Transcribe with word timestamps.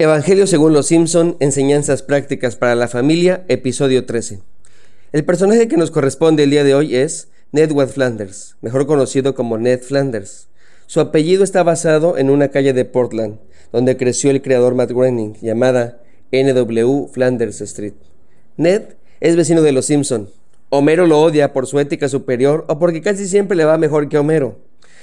Evangelio 0.00 0.46
según 0.46 0.74
los 0.74 0.86
Simpson, 0.86 1.36
Enseñanzas 1.40 2.04
prácticas 2.04 2.54
para 2.54 2.76
la 2.76 2.86
familia, 2.86 3.44
episodio 3.48 4.06
13. 4.06 4.38
El 5.10 5.24
personaje 5.24 5.66
que 5.66 5.76
nos 5.76 5.90
corresponde 5.90 6.44
el 6.44 6.50
día 6.50 6.62
de 6.62 6.76
hoy 6.76 6.94
es 6.94 7.30
Ned 7.50 7.72
Flanders, 7.88 8.54
mejor 8.60 8.86
conocido 8.86 9.34
como 9.34 9.58
Ned 9.58 9.80
Flanders. 9.80 10.50
Su 10.86 11.00
apellido 11.00 11.42
está 11.42 11.64
basado 11.64 12.16
en 12.16 12.30
una 12.30 12.46
calle 12.52 12.72
de 12.74 12.84
Portland, 12.84 13.40
donde 13.72 13.96
creció 13.96 14.30
el 14.30 14.40
creador 14.40 14.76
Matt 14.76 14.92
Groening, 14.92 15.34
llamada 15.42 16.00
NW 16.30 17.08
Flanders 17.08 17.60
Street. 17.60 17.94
Ned 18.56 18.82
es 19.18 19.34
vecino 19.34 19.62
de 19.62 19.72
los 19.72 19.86
Simpson. 19.86 20.30
Homero 20.68 21.08
lo 21.08 21.20
odia 21.20 21.52
por 21.52 21.66
su 21.66 21.80
ética 21.80 22.08
superior 22.08 22.66
o 22.68 22.78
porque 22.78 23.02
casi 23.02 23.26
siempre 23.26 23.56
le 23.56 23.64
va 23.64 23.78
mejor 23.78 24.08
que 24.08 24.18
Homero. 24.18 24.60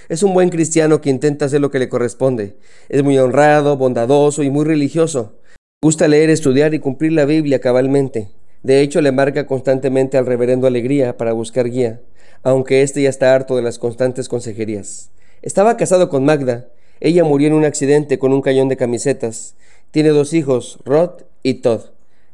Es 0.07 0.21
un 0.21 0.35
buen 0.35 0.49
cristiano 0.49 1.01
que 1.01 1.09
intenta 1.09 1.45
hacer 1.45 1.61
lo 1.61 1.71
que 1.71 1.79
le 1.79 1.89
corresponde. 1.89 2.57
Es 2.89 3.03
muy 3.03 3.17
honrado, 3.17 3.75
bondadoso 3.75 4.43
y 4.43 4.51
muy 4.51 4.63
religioso. 4.63 5.39
Gusta 5.81 6.07
leer, 6.07 6.29
estudiar 6.29 6.73
y 6.75 6.79
cumplir 6.79 7.13
la 7.13 7.25
Biblia 7.25 7.59
cabalmente. 7.59 8.29
De 8.61 8.81
hecho, 8.81 9.01
le 9.01 9.11
marca 9.11 9.47
constantemente 9.47 10.17
al 10.17 10.27
reverendo 10.27 10.67
Alegría 10.67 11.17
para 11.17 11.33
buscar 11.33 11.69
guía, 11.69 12.01
aunque 12.43 12.83
éste 12.83 13.01
ya 13.01 13.09
está 13.09 13.33
harto 13.33 13.55
de 13.55 13.63
las 13.63 13.79
constantes 13.79 14.29
consejerías. 14.29 15.09
Estaba 15.41 15.77
casado 15.77 16.09
con 16.09 16.23
Magda. 16.23 16.67
Ella 16.99 17.23
murió 17.23 17.47
en 17.47 17.53
un 17.53 17.65
accidente 17.65 18.19
con 18.19 18.31
un 18.31 18.41
cañón 18.41 18.69
de 18.69 18.77
camisetas. 18.77 19.55
Tiene 19.91 20.09
dos 20.09 20.33
hijos, 20.33 20.79
Rod 20.85 21.23
y 21.41 21.55
Todd. 21.55 21.81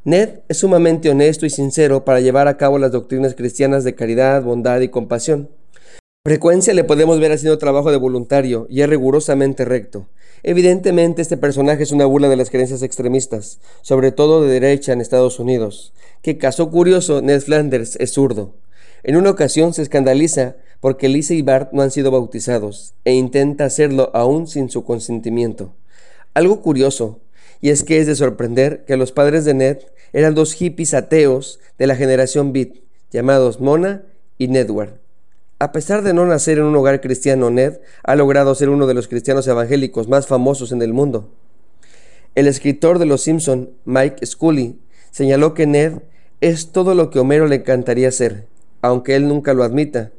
Ned 0.03 0.39
es 0.49 0.57
sumamente 0.57 1.09
honesto 1.09 1.45
y 1.45 1.49
sincero 1.49 2.03
para 2.03 2.19
llevar 2.19 2.47
a 2.47 2.57
cabo 2.57 2.79
las 2.79 2.91
doctrinas 2.91 3.35
cristianas 3.35 3.83
de 3.83 3.95
caridad, 3.95 4.43
bondad 4.43 4.81
y 4.81 4.89
compasión 4.89 5.49
frecuencia 6.23 6.75
le 6.75 6.83
podemos 6.83 7.19
ver 7.19 7.31
haciendo 7.31 7.57
trabajo 7.57 7.89
de 7.89 7.97
voluntario 7.97 8.67
y 8.69 8.81
es 8.81 8.89
rigurosamente 8.89 9.65
recto. 9.65 10.07
Evidentemente 10.43 11.21
este 11.21 11.35
personaje 11.35 11.81
es 11.81 11.91
una 11.91 12.05
burla 12.05 12.29
de 12.29 12.35
las 12.35 12.51
creencias 12.51 12.83
extremistas, 12.83 13.59
sobre 13.81 14.11
todo 14.11 14.43
de 14.43 14.59
derecha 14.59 14.93
en 14.93 15.01
Estados 15.01 15.39
Unidos. 15.39 15.93
Qué 16.21 16.37
caso 16.37 16.69
curioso, 16.69 17.23
Ned 17.23 17.41
Flanders 17.41 17.95
es 17.95 18.13
zurdo. 18.13 18.53
En 19.03 19.15
una 19.15 19.31
ocasión 19.31 19.73
se 19.73 19.81
escandaliza 19.81 20.57
porque 20.79 21.09
Lisa 21.09 21.33
y 21.33 21.41
Bart 21.41 21.73
no 21.73 21.81
han 21.81 21.89
sido 21.89 22.11
bautizados 22.11 22.93
e 23.03 23.13
intenta 23.13 23.65
hacerlo 23.65 24.11
aún 24.13 24.47
sin 24.47 24.69
su 24.69 24.83
consentimiento. 24.83 25.73
Algo 26.35 26.61
curioso, 26.61 27.19
y 27.61 27.71
es 27.71 27.83
que 27.83 27.99
es 27.99 28.05
de 28.05 28.15
sorprender 28.15 28.85
que 28.85 28.95
los 28.95 29.11
padres 29.11 29.43
de 29.43 29.55
Ned 29.55 29.79
eran 30.13 30.35
dos 30.35 30.53
hippies 30.53 30.93
ateos 30.93 31.59
de 31.79 31.87
la 31.87 31.95
generación 31.95 32.53
Beat, 32.53 32.75
llamados 33.11 33.59
Mona 33.59 34.03
y 34.37 34.47
Nedward. 34.49 35.00
A 35.61 35.71
pesar 35.71 36.01
de 36.01 36.15
no 36.15 36.25
nacer 36.25 36.57
en 36.57 36.63
un 36.63 36.75
hogar 36.75 37.01
cristiano, 37.01 37.51
Ned 37.51 37.81
ha 38.01 38.15
logrado 38.15 38.55
ser 38.55 38.69
uno 38.69 38.87
de 38.87 38.95
los 38.95 39.07
cristianos 39.07 39.45
evangélicos 39.45 40.07
más 40.07 40.25
famosos 40.25 40.71
en 40.71 40.81
el 40.81 40.91
mundo. 40.91 41.29
El 42.33 42.47
escritor 42.47 42.97
de 42.97 43.05
Los 43.05 43.21
Simpson, 43.21 43.69
Mike 43.85 44.25
Scully, 44.25 44.79
señaló 45.11 45.53
que 45.53 45.67
Ned 45.67 45.99
es 46.39 46.71
todo 46.71 46.95
lo 46.95 47.11
que 47.11 47.19
Homero 47.19 47.45
le 47.45 47.57
encantaría 47.57 48.09
ser, 48.09 48.47
aunque 48.81 49.15
él 49.15 49.27
nunca 49.27 49.53
lo 49.53 49.63
admita. 49.63 50.09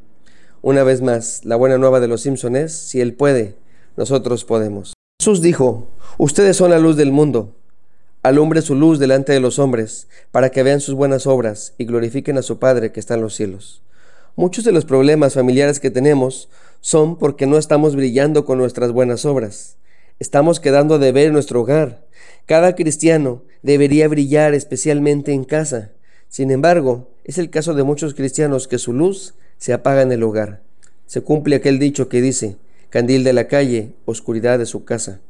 Una 0.63 0.85
vez 0.85 1.03
más, 1.03 1.45
la 1.45 1.57
buena 1.57 1.77
nueva 1.77 1.99
de 1.99 2.07
Los 2.07 2.21
Simpson 2.21 2.55
es, 2.55 2.73
si 2.73 3.01
él 3.01 3.13
puede, 3.15 3.57
nosotros 3.97 4.45
podemos. 4.45 4.95
Jesús 5.21 5.43
dijo, 5.43 5.89
ustedes 6.19 6.57
son 6.57 6.71
la 6.71 6.79
luz 6.79 6.95
del 6.95 7.11
mundo. 7.11 7.53
Alumbre 8.23 8.63
su 8.63 8.77
luz 8.77 9.01
delante 9.01 9.33
de 9.33 9.41
los 9.41 9.59
hombres, 9.59 10.07
para 10.31 10.51
que 10.51 10.63
vean 10.63 10.81
sus 10.81 10.95
buenas 10.95 11.27
obras 11.27 11.75
y 11.79 11.85
glorifiquen 11.85 12.39
a 12.39 12.43
su 12.43 12.61
Padre 12.61 12.93
que 12.93 13.01
está 13.01 13.15
en 13.15 13.23
los 13.23 13.35
cielos. 13.35 13.83
Muchos 14.35 14.65
de 14.65 14.73
los 14.73 14.87
problemas 14.87 15.35
familiares 15.35 15.79
que 15.79 15.91
tenemos 15.91 16.49
son 16.81 17.19
porque 17.19 17.47
no 17.47 17.59
estamos 17.59 17.95
brillando 17.95 18.47
con 18.47 18.57
nuestras 18.57 18.91
buenas 18.91 19.27
obras. 19.27 19.77
Estamos 20.19 20.59
quedando 20.59 20.99
de 20.99 21.13
ver 21.13 21.33
nuestro 21.33 21.61
hogar. 21.61 22.07
Cada 22.47 22.75
cristiano 22.75 23.43
debería 23.63 24.09
brillar 24.09 24.55
especialmente 24.55 25.33
en 25.33 25.45
casa. 25.45 25.91
Sin 26.31 26.51
embargo, 26.51 27.11
es 27.25 27.37
el 27.37 27.51
caso 27.51 27.75
de 27.75 27.83
muchos 27.83 28.15
cristianos 28.15 28.69
que 28.69 28.79
su 28.79 28.95
luz 28.95 29.35
se 29.59 29.75
apaga 29.75 30.01
en 30.01 30.13
el 30.13 30.23
hogar. 30.23 30.63
Se 31.07 31.21
cumple 31.21 31.57
aquel 31.57 31.79
dicho 31.79 32.09
que 32.09 32.23
dice, 32.23 32.57
candil 32.89 33.25
de 33.25 33.35
la 33.35 33.49
calle, 33.49 33.93
oscuridad 34.07 34.59
de 34.59 34.65
su 34.65 34.87
casa. 34.87 35.21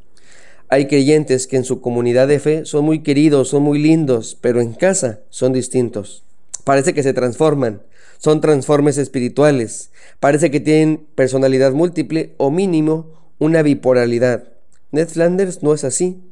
Hay 0.68 0.86
creyentes 0.86 1.48
que 1.48 1.56
en 1.56 1.64
su 1.64 1.80
comunidad 1.80 2.28
de 2.28 2.38
fe 2.38 2.64
son 2.66 2.84
muy 2.84 3.02
queridos, 3.02 3.48
son 3.48 3.64
muy 3.64 3.80
lindos, 3.80 4.38
pero 4.40 4.60
en 4.60 4.74
casa 4.74 5.18
son 5.28 5.52
distintos. 5.52 6.22
Parece 6.64 6.94
que 6.94 7.02
se 7.02 7.12
transforman, 7.12 7.82
son 8.18 8.40
transformes 8.40 8.98
espirituales. 8.98 9.90
Parece 10.20 10.50
que 10.50 10.60
tienen 10.60 11.06
personalidad 11.14 11.72
múltiple 11.72 12.34
o 12.36 12.50
mínimo 12.50 13.10
una 13.38 13.62
bipolaridad. 13.62 14.44
Ned 14.92 15.08
Flanders 15.08 15.62
no 15.62 15.74
es 15.74 15.82
así. 15.82 16.22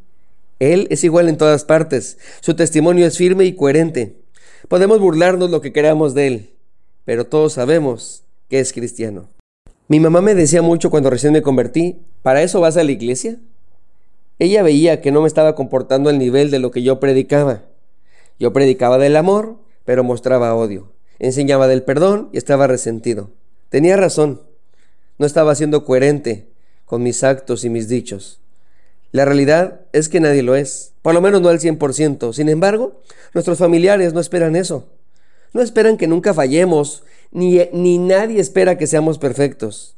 Él 0.61 0.87
es 0.91 1.03
igual 1.03 1.29
en 1.29 1.37
todas 1.37 1.65
partes. 1.65 2.19
Su 2.41 2.55
testimonio 2.55 3.07
es 3.07 3.17
firme 3.17 3.45
y 3.45 3.57
coherente. 3.57 4.21
Podemos 4.69 5.01
burlarnos 5.01 5.51
lo 5.51 5.61
que 5.61 5.73
queramos 5.73 6.15
de 6.15 6.27
él, 6.27 6.51
pero 7.05 7.27
todos 7.27 7.55
sabemos 7.55 8.23
que 8.49 8.61
es 8.61 8.73
cristiano. 8.73 9.29
Mi 9.89 9.99
mamá 9.99 10.21
me 10.21 10.37
decía 10.37 10.63
mucho 10.63 10.91
cuando 10.91 11.11
recién 11.11 11.33
me 11.33 11.43
convertí, 11.43 12.03
¿para 12.23 12.43
eso 12.43 12.61
vas 12.61 12.77
a 12.77 12.85
la 12.85 12.93
iglesia? 12.93 13.39
Ella 14.39 14.63
veía 14.63 15.01
que 15.01 15.11
no 15.11 15.23
me 15.23 15.27
estaba 15.27 15.57
comportando 15.57 16.09
al 16.11 16.19
nivel 16.19 16.53
de 16.53 16.61
lo 16.61 16.71
que 16.71 16.83
yo 16.83 17.01
predicaba. 17.01 17.65
Yo 18.39 18.53
predicaba 18.53 18.99
del 18.99 19.17
amor, 19.17 19.59
pero 19.91 20.05
mostraba 20.05 20.55
odio 20.55 20.93
enseñaba 21.19 21.67
del 21.67 21.83
perdón 21.83 22.29
y 22.33 22.39
estaba 22.39 22.69
resentido. 22.69 23.33
Tenía 23.71 23.97
razón, 23.97 24.41
no 25.19 25.27
estaba 25.27 25.53
siendo 25.57 25.85
coherente 25.85 26.47
con 26.85 27.03
mis 27.03 27.25
actos 27.25 27.65
y 27.65 27.71
mis 27.71 27.89
dichos. 27.89 28.41
La 29.11 29.25
realidad 29.25 29.81
es 29.93 30.09
que 30.09 30.21
nadie 30.21 30.45
lo 30.45 30.55
es, 30.55 30.93
por 31.03 31.13
lo 31.13 31.21
menos 31.21 31.41
no 31.41 31.49
al 31.49 31.59
100%. 31.59 32.33
Sin 32.35 32.49
embargo, 32.49 33.01
nuestros 33.35 33.59
familiares 33.59 34.15
no 34.15 34.21
esperan 34.21 34.55
eso. 34.55 34.87
No 35.55 35.61
esperan 35.61 35.97
que 35.97 36.07
nunca 36.07 36.35
fallemos, 36.35 37.03
ni, 37.33 37.61
ni 37.73 37.99
nadie 37.99 38.39
espera 38.41 38.79
que 38.79 38.87
seamos 38.87 39.19
perfectos. 39.19 39.97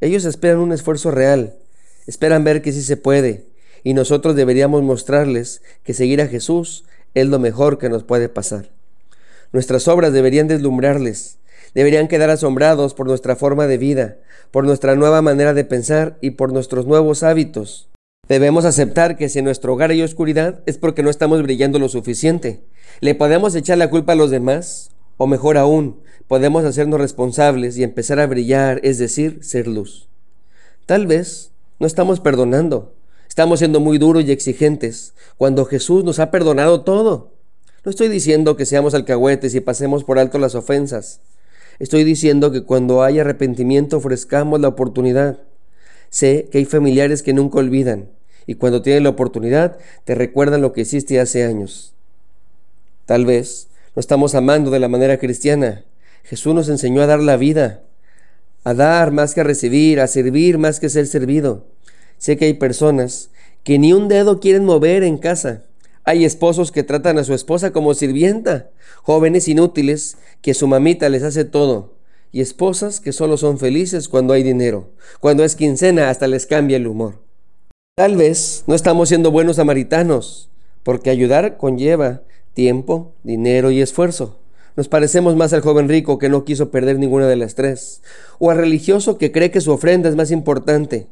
Ellos 0.00 0.24
esperan 0.24 0.60
un 0.60 0.72
esfuerzo 0.72 1.10
real, 1.10 1.56
esperan 2.06 2.44
ver 2.44 2.62
que 2.62 2.72
sí 2.72 2.80
se 2.80 2.96
puede, 2.96 3.44
y 3.82 3.92
nosotros 3.92 4.36
deberíamos 4.36 4.82
mostrarles 4.82 5.60
que 5.82 5.92
seguir 5.92 6.22
a 6.22 6.28
Jesús 6.28 6.86
es 7.12 7.26
lo 7.26 7.38
mejor 7.38 7.76
que 7.76 7.90
nos 7.90 8.04
puede 8.04 8.30
pasar. 8.30 8.70
Nuestras 9.54 9.86
obras 9.86 10.12
deberían 10.12 10.48
deslumbrarles, 10.48 11.38
deberían 11.76 12.08
quedar 12.08 12.28
asombrados 12.28 12.92
por 12.92 13.06
nuestra 13.06 13.36
forma 13.36 13.68
de 13.68 13.78
vida, 13.78 14.16
por 14.50 14.64
nuestra 14.64 14.96
nueva 14.96 15.22
manera 15.22 15.54
de 15.54 15.64
pensar 15.64 16.18
y 16.20 16.32
por 16.32 16.52
nuestros 16.52 16.86
nuevos 16.86 17.22
hábitos. 17.22 17.88
Debemos 18.26 18.64
aceptar 18.64 19.16
que 19.16 19.28
si 19.28 19.38
en 19.38 19.44
nuestro 19.44 19.72
hogar 19.72 19.92
hay 19.92 20.02
oscuridad 20.02 20.60
es 20.66 20.76
porque 20.76 21.04
no 21.04 21.08
estamos 21.08 21.40
brillando 21.40 21.78
lo 21.78 21.88
suficiente. 21.88 22.64
¿Le 22.98 23.14
podemos 23.14 23.54
echar 23.54 23.78
la 23.78 23.90
culpa 23.90 24.14
a 24.14 24.16
los 24.16 24.32
demás? 24.32 24.90
O 25.18 25.28
mejor 25.28 25.56
aún, 25.56 26.00
podemos 26.26 26.64
hacernos 26.64 27.00
responsables 27.00 27.78
y 27.78 27.84
empezar 27.84 28.18
a 28.18 28.26
brillar, 28.26 28.80
es 28.82 28.98
decir, 28.98 29.38
ser 29.44 29.68
luz. 29.68 30.08
Tal 30.84 31.06
vez 31.06 31.52
no 31.78 31.86
estamos 31.86 32.18
perdonando, 32.18 32.96
estamos 33.28 33.60
siendo 33.60 33.78
muy 33.78 33.98
duros 33.98 34.24
y 34.24 34.32
exigentes, 34.32 35.14
cuando 35.36 35.64
Jesús 35.64 36.02
nos 36.02 36.18
ha 36.18 36.32
perdonado 36.32 36.80
todo. 36.80 37.33
No 37.84 37.90
estoy 37.90 38.08
diciendo 38.08 38.56
que 38.56 38.64
seamos 38.64 38.94
alcahuetes 38.94 39.54
y 39.54 39.60
pasemos 39.60 40.04
por 40.04 40.18
alto 40.18 40.38
las 40.38 40.54
ofensas. 40.54 41.20
Estoy 41.78 42.02
diciendo 42.02 42.50
que 42.50 42.62
cuando 42.62 43.02
hay 43.02 43.18
arrepentimiento 43.18 43.98
ofrezcamos 43.98 44.58
la 44.60 44.68
oportunidad. 44.68 45.40
Sé 46.08 46.48
que 46.50 46.58
hay 46.58 46.64
familiares 46.64 47.22
que 47.22 47.34
nunca 47.34 47.58
olvidan 47.58 48.08
y 48.46 48.54
cuando 48.54 48.80
tienen 48.80 49.02
la 49.02 49.10
oportunidad 49.10 49.76
te 50.04 50.14
recuerdan 50.14 50.62
lo 50.62 50.72
que 50.72 50.80
hiciste 50.80 51.20
hace 51.20 51.44
años. 51.44 51.92
Tal 53.04 53.26
vez 53.26 53.68
no 53.94 54.00
estamos 54.00 54.34
amando 54.34 54.70
de 54.70 54.80
la 54.80 54.88
manera 54.88 55.18
cristiana. 55.18 55.84
Jesús 56.22 56.54
nos 56.54 56.70
enseñó 56.70 57.02
a 57.02 57.06
dar 57.06 57.20
la 57.20 57.36
vida, 57.36 57.82
a 58.64 58.72
dar 58.72 59.12
más 59.12 59.34
que 59.34 59.42
a 59.42 59.44
recibir, 59.44 60.00
a 60.00 60.06
servir 60.06 60.56
más 60.56 60.80
que 60.80 60.88
ser 60.88 61.06
servido. 61.06 61.66
Sé 62.16 62.38
que 62.38 62.46
hay 62.46 62.54
personas 62.54 63.28
que 63.62 63.78
ni 63.78 63.92
un 63.92 64.08
dedo 64.08 64.40
quieren 64.40 64.64
mover 64.64 65.02
en 65.02 65.18
casa 65.18 65.64
hay 66.04 66.24
esposos 66.24 66.70
que 66.70 66.82
tratan 66.82 67.18
a 67.18 67.24
su 67.24 67.32
esposa 67.32 67.72
como 67.72 67.94
sirvienta, 67.94 68.70
jóvenes 69.02 69.48
inútiles 69.48 70.18
que 70.42 70.54
su 70.54 70.68
mamita 70.68 71.08
les 71.08 71.22
hace 71.22 71.44
todo, 71.44 71.94
y 72.30 72.42
esposas 72.42 73.00
que 73.00 73.12
solo 73.12 73.36
son 73.36 73.58
felices 73.58 74.08
cuando 74.08 74.34
hay 74.34 74.42
dinero, 74.42 74.90
cuando 75.20 75.44
es 75.44 75.56
quincena 75.56 76.10
hasta 76.10 76.26
les 76.26 76.46
cambia 76.46 76.76
el 76.76 76.86
humor. 76.86 77.22
Tal 77.96 78.16
vez 78.16 78.64
no 78.66 78.74
estamos 78.74 79.08
siendo 79.08 79.30
buenos 79.30 79.56
samaritanos, 79.56 80.50
porque 80.82 81.10
ayudar 81.10 81.56
conlleva 81.56 82.22
tiempo, 82.52 83.14
dinero 83.22 83.70
y 83.70 83.80
esfuerzo. 83.80 84.38
Nos 84.76 84.88
parecemos 84.88 85.36
más 85.36 85.52
al 85.52 85.60
joven 85.60 85.88
rico 85.88 86.18
que 86.18 86.28
no 86.28 86.44
quiso 86.44 86.70
perder 86.70 86.98
ninguna 86.98 87.28
de 87.28 87.36
las 87.36 87.54
tres, 87.54 88.02
o 88.38 88.50
al 88.50 88.58
religioso 88.58 89.16
que 89.16 89.32
cree 89.32 89.50
que 89.50 89.60
su 89.60 89.72
ofrenda 89.72 90.08
es 90.08 90.16
más 90.16 90.30
importante. 90.30 91.06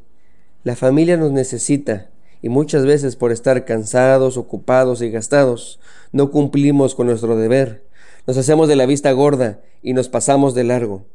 La 0.65 0.77
familia 0.77 1.17
nos 1.17 1.33
necesita, 1.33 2.11
y 2.43 2.49
muchas 2.49 2.85
veces 2.85 3.15
por 3.15 3.31
estar 3.31 3.65
cansados, 3.65 4.37
ocupados 4.37 5.00
y 5.00 5.11
gastados, 5.11 5.79
no 6.11 6.31
cumplimos 6.33 6.97
con 6.97 7.06
nuestro 7.06 7.37
deber. 7.37 7.85
Nos 8.27 8.37
hacemos 8.37 8.69
de 8.69 8.77
la 8.77 8.85
vista 8.85 9.12
gorda 9.12 9.61
y 9.83 9.94
nos 9.94 10.09
pasamos 10.09 10.55
de 10.55 10.65
largo. 10.65 11.06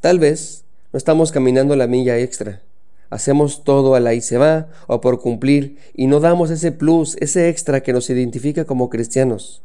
Tal 0.00 0.20
vez 0.20 0.64
no 0.92 0.96
estamos 0.96 1.32
caminando 1.32 1.74
la 1.74 1.88
milla 1.88 2.18
extra. 2.18 2.62
Hacemos 3.10 3.64
todo 3.64 3.94
a 3.94 4.00
la 4.00 4.14
y 4.14 4.20
se 4.20 4.38
va 4.38 4.68
o 4.86 5.00
por 5.00 5.20
cumplir 5.20 5.78
y 5.94 6.06
no 6.06 6.20
damos 6.20 6.50
ese 6.50 6.72
plus, 6.72 7.16
ese 7.20 7.48
extra 7.48 7.82
que 7.82 7.92
nos 7.92 8.08
identifica 8.08 8.64
como 8.64 8.90
cristianos. 8.90 9.62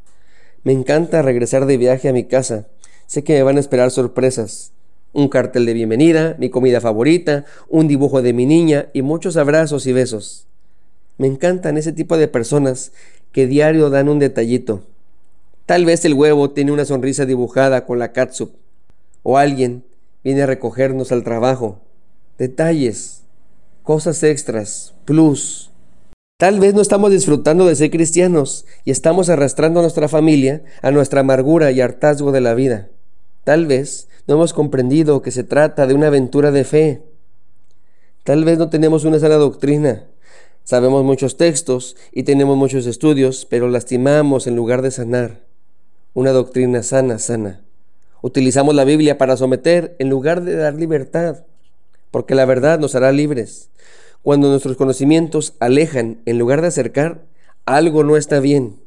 Me 0.63 0.71
encanta 0.71 1.21
regresar 1.21 1.65
de 1.65 1.77
viaje 1.77 2.09
a 2.09 2.13
mi 2.13 2.23
casa. 2.23 2.67
Sé 3.05 3.23
que 3.23 3.33
me 3.33 3.43
van 3.43 3.57
a 3.57 3.59
esperar 3.59 3.91
sorpresas. 3.91 4.71
Un 5.11 5.27
cartel 5.27 5.67
de 5.67 5.73
bienvenida, 5.73 6.35
mi 6.39 6.49
comida 6.49 6.81
favorita, 6.81 7.45
un 7.69 7.87
dibujo 7.87 8.23
de 8.23 8.33
mi 8.33 8.47
niña 8.47 8.87
y 8.93 9.03
muchos 9.03 9.37
abrazos 9.37 9.85
y 9.85 9.93
besos. 9.93 10.47
Me 11.17 11.27
encantan 11.27 11.77
ese 11.77 11.91
tipo 11.91 12.17
de 12.17 12.27
personas 12.27 12.91
que 13.31 13.47
diario 13.47 13.89
dan 13.89 14.09
un 14.09 14.19
detallito. 14.19 14.83
Tal 15.65 15.85
vez 15.85 16.03
el 16.05 16.13
huevo 16.13 16.51
tiene 16.51 16.71
una 16.71 16.85
sonrisa 16.85 17.25
dibujada 17.25 17.85
con 17.85 17.99
la 17.99 18.11
catsup. 18.11 18.51
O 19.21 19.37
alguien 19.37 19.83
viene 20.23 20.43
a 20.43 20.45
recogernos 20.45 21.11
al 21.11 21.23
trabajo. 21.23 21.81
Detalles 22.37 23.23
cosas 23.83 24.23
extras, 24.23 24.93
plus. 25.05 25.69
Tal 26.37 26.59
vez 26.59 26.73
no 26.73 26.81
estamos 26.81 27.11
disfrutando 27.11 27.65
de 27.65 27.75
ser 27.75 27.91
cristianos 27.91 28.65
y 28.85 28.91
estamos 28.91 29.29
arrastrando 29.29 29.79
a 29.79 29.83
nuestra 29.83 30.07
familia 30.07 30.63
a 30.81 30.91
nuestra 30.91 31.21
amargura 31.21 31.71
y 31.71 31.79
hartazgo 31.79 32.31
de 32.31 32.41
la 32.41 32.53
vida. 32.53 32.89
Tal 33.43 33.65
vez 33.65 34.07
no 34.27 34.35
hemos 34.35 34.53
comprendido 34.53 35.21
que 35.21 35.31
se 35.31 35.43
trata 35.43 35.85
de 35.85 35.93
una 35.93 36.07
aventura 36.07 36.51
de 36.51 36.63
fe. 36.63 37.03
Tal 38.23 38.45
vez 38.45 38.57
no 38.57 38.69
tenemos 38.69 39.03
una 39.03 39.19
sana 39.19 39.35
doctrina. 39.35 40.05
Sabemos 40.63 41.03
muchos 41.03 41.37
textos 41.37 41.95
y 42.11 42.23
tenemos 42.23 42.57
muchos 42.57 42.85
estudios, 42.85 43.45
pero 43.49 43.67
lastimamos 43.69 44.47
en 44.47 44.55
lugar 44.55 44.81
de 44.81 44.91
sanar. 44.91 45.41
Una 46.13 46.31
doctrina 46.31 46.83
sana, 46.83 47.19
sana. 47.19 47.61
Utilizamos 48.21 48.73
la 48.75 48.85
Biblia 48.85 49.17
para 49.17 49.37
someter 49.37 49.95
en 49.99 50.09
lugar 50.09 50.43
de 50.43 50.55
dar 50.55 50.75
libertad 50.75 51.43
porque 52.13 52.35
la 52.35 52.45
verdad 52.45 52.77
nos 52.77 52.93
hará 52.93 53.11
libres. 53.11 53.71
Cuando 54.21 54.47
nuestros 54.47 54.77
conocimientos 54.77 55.55
alejan 55.59 56.21
en 56.27 56.37
lugar 56.37 56.61
de 56.61 56.67
acercar, 56.67 57.23
algo 57.65 58.03
no 58.03 58.17
está 58.17 58.39
bien. 58.39 58.79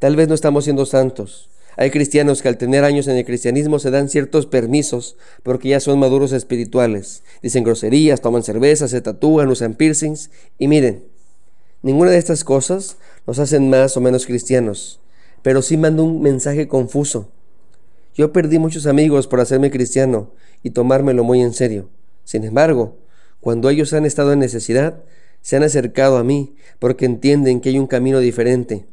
Tal 0.00 0.16
vez 0.16 0.26
no 0.26 0.34
estamos 0.34 0.64
siendo 0.64 0.84
santos. 0.84 1.48
Hay 1.76 1.90
cristianos 1.90 2.42
que 2.42 2.48
al 2.48 2.58
tener 2.58 2.84
años 2.84 3.06
en 3.08 3.16
el 3.16 3.24
cristianismo 3.24 3.78
se 3.78 3.90
dan 3.90 4.08
ciertos 4.08 4.46
permisos 4.46 5.16
porque 5.42 5.68
ya 5.68 5.80
son 5.80 5.98
maduros 5.98 6.32
espirituales. 6.32 7.22
Dicen 7.42 7.64
groserías, 7.64 8.20
toman 8.20 8.42
cerveza, 8.42 8.88
se 8.88 9.00
tatúan, 9.00 9.48
usan 9.48 9.74
piercings. 9.74 10.30
Y 10.58 10.68
miren, 10.68 11.04
ninguna 11.82 12.10
de 12.10 12.18
estas 12.18 12.44
cosas 12.44 12.96
nos 13.26 13.38
hacen 13.38 13.70
más 13.70 13.96
o 13.96 14.00
menos 14.00 14.26
cristianos, 14.26 15.00
pero 15.42 15.62
sí 15.62 15.76
manda 15.76 16.02
un 16.02 16.20
mensaje 16.20 16.68
confuso. 16.68 17.30
Yo 18.14 18.32
perdí 18.32 18.58
muchos 18.58 18.86
amigos 18.86 19.26
por 19.26 19.40
hacerme 19.40 19.70
cristiano 19.70 20.32
y 20.62 20.70
tomármelo 20.70 21.24
muy 21.24 21.40
en 21.40 21.54
serio. 21.54 21.88
Sin 22.24 22.44
embargo, 22.44 22.98
cuando 23.40 23.70
ellos 23.70 23.92
han 23.92 24.04
estado 24.04 24.32
en 24.32 24.40
necesidad, 24.40 25.02
se 25.40 25.56
han 25.56 25.62
acercado 25.62 26.18
a 26.18 26.24
mí 26.24 26.56
porque 26.78 27.06
entienden 27.06 27.60
que 27.60 27.70
hay 27.70 27.78
un 27.78 27.86
camino 27.86 28.18
diferente, 28.18 28.84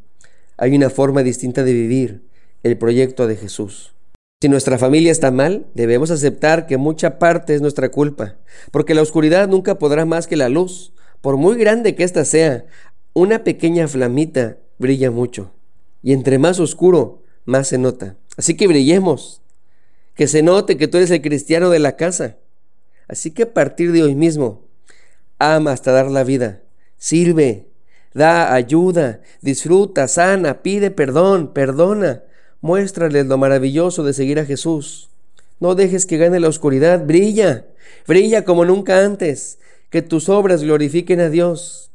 hay 0.56 0.76
una 0.76 0.90
forma 0.90 1.24
distinta 1.24 1.64
de 1.64 1.74
vivir 1.74 2.27
el 2.64 2.78
proyecto 2.78 3.28
de 3.28 3.36
Jesús. 3.36 3.94
Si 4.42 4.50
nuestra 4.50 4.78
familia 4.78 5.12
está 5.12 5.32
mal, 5.32 5.66
debemos 5.74 6.12
aceptar 6.12 6.68
que 6.68 6.78
mucha 6.78 7.18
parte 7.18 7.56
es 7.56 7.62
nuestra 7.62 7.90
culpa, 7.90 8.36
porque 8.72 8.94
la 8.94 9.02
oscuridad 9.02 9.48
nunca 9.48 9.80
podrá 9.80 10.06
más 10.06 10.28
que 10.28 10.36
la 10.36 10.50
luz. 10.50 10.94
Por 11.22 11.38
muy 11.38 11.58
grande 11.58 11.96
que 11.96 12.04
ésta 12.04 12.24
sea, 12.24 12.66
una 13.14 13.44
pequeña 13.44 13.88
flamita 13.88 14.58
brilla 14.78 15.10
mucho, 15.10 15.52
y 16.04 16.14
entre 16.14 16.38
más 16.38 16.60
oscuro, 16.60 17.24
más 17.46 17.70
se 17.70 17.78
nota. 17.78 18.16
Así 18.38 18.56
que 18.56 18.68
brillemos, 18.68 19.42
que 20.14 20.28
se 20.28 20.44
note 20.44 20.78
que 20.78 20.88
tú 20.88 20.98
eres 20.98 21.10
el 21.10 21.22
cristiano 21.22 21.70
de 21.72 21.80
la 21.80 21.96
casa, 21.96 22.38
Así 23.08 23.32
que 23.32 23.44
a 23.44 23.54
partir 23.54 23.92
de 23.92 24.04
hoy 24.04 24.16
mismo, 24.16 24.68
ama 25.40 25.72
hasta 25.72 25.92
dar 25.92 26.12
la 26.12 26.24
vida, 26.24 26.62
sirve, 26.98 27.68
da 28.14 28.54
ayuda, 28.54 29.22
disfruta, 29.42 30.08
sana, 30.08 30.62
pide 30.62 30.92
perdón, 30.92 31.54
perdona, 31.54 32.24
muéstrales 32.68 33.26
lo 33.28 33.38
maravilloso 33.38 34.04
de 34.04 34.12
seguir 34.12 34.40
a 34.40 34.46
Jesús. 34.46 35.10
No 35.62 35.74
dejes 35.74 36.06
que 36.06 36.18
gane 36.18 36.42
la 36.42 36.50
oscuridad, 36.50 37.06
brilla, 37.06 37.66
brilla 38.06 38.44
como 38.44 38.66
nunca 38.66 39.06
antes, 39.06 39.58
que 39.90 40.02
tus 40.02 40.28
obras 40.28 40.64
glorifiquen 40.64 41.22
a 41.22 41.30
Dios. 41.30 41.92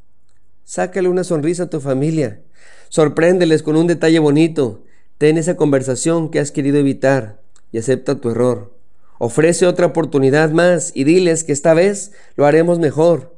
Sácale 0.65 1.09
una 1.09 1.23
sonrisa 1.23 1.63
a 1.63 1.69
tu 1.69 1.79
familia, 1.79 2.41
sorpréndeles 2.89 3.61
con 3.61 3.75
un 3.75 3.85
detalle 3.85 4.17
bonito, 4.17 4.83
ten 5.19 5.37
esa 5.37 5.55
conversación 5.55 6.31
que 6.31 6.39
has 6.39 6.51
querido 6.51 6.79
evitar 6.79 7.39
y 7.71 7.77
acepta 7.77 8.19
tu 8.19 8.31
error. 8.31 8.73
Ofrece 9.19 9.67
otra 9.67 9.85
oportunidad 9.85 10.49
más 10.49 10.91
y 10.95 11.03
diles 11.03 11.43
que 11.43 11.53
esta 11.53 11.75
vez 11.75 12.13
lo 12.35 12.47
haremos 12.47 12.79
mejor. 12.79 13.35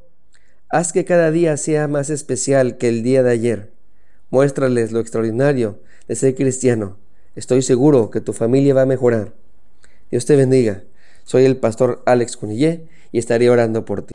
Haz 0.70 0.90
que 0.90 1.04
cada 1.04 1.30
día 1.30 1.58
sea 1.58 1.86
más 1.86 2.08
especial 2.08 2.78
que 2.78 2.88
el 2.88 3.02
día 3.02 3.22
de 3.22 3.30
ayer. 3.30 3.72
Muéstrales 4.30 4.90
lo 4.90 5.00
extraordinario 5.00 5.80
de 6.08 6.16
ser 6.16 6.34
cristiano. 6.34 6.96
Estoy 7.36 7.60
seguro 7.60 8.10
que 8.10 8.22
tu 8.22 8.32
familia 8.32 8.72
va 8.72 8.82
a 8.82 8.86
mejorar. 8.86 9.34
Dios 10.10 10.24
te 10.24 10.36
bendiga. 10.36 10.84
Soy 11.24 11.44
el 11.44 11.58
pastor 11.58 12.02
Alex 12.06 12.38
Cunillé 12.38 12.88
y 13.12 13.18
estaré 13.18 13.50
orando 13.50 13.84
por 13.84 14.06
ti. 14.06 14.14